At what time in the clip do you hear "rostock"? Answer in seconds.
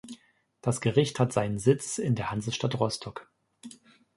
2.79-3.29